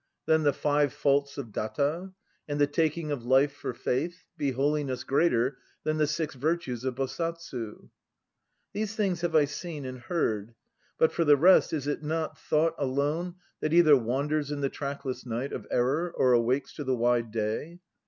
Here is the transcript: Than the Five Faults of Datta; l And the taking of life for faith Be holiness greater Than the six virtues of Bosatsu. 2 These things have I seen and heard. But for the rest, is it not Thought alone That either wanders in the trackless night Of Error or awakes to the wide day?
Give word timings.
Than 0.25 0.41
the 0.41 0.51
Five 0.51 0.91
Faults 0.93 1.37
of 1.37 1.51
Datta; 1.51 1.83
l 1.95 2.15
And 2.47 2.59
the 2.59 2.65
taking 2.65 3.11
of 3.11 3.23
life 3.23 3.51
for 3.53 3.71
faith 3.71 4.23
Be 4.35 4.49
holiness 4.49 5.03
greater 5.03 5.59
Than 5.83 5.97
the 5.97 6.07
six 6.07 6.33
virtues 6.33 6.83
of 6.83 6.95
Bosatsu. 6.95 7.51
2 7.79 7.91
These 8.73 8.95
things 8.95 9.21
have 9.21 9.35
I 9.35 9.45
seen 9.45 9.85
and 9.85 9.99
heard. 9.99 10.55
But 10.97 11.11
for 11.11 11.23
the 11.23 11.37
rest, 11.37 11.71
is 11.71 11.85
it 11.85 12.01
not 12.01 12.35
Thought 12.39 12.73
alone 12.79 13.35
That 13.59 13.73
either 13.73 13.95
wanders 13.95 14.49
in 14.51 14.61
the 14.61 14.69
trackless 14.69 15.23
night 15.23 15.53
Of 15.53 15.67
Error 15.69 16.11
or 16.17 16.33
awakes 16.33 16.73
to 16.77 16.83
the 16.83 16.95
wide 16.97 17.29
day? 17.29 17.79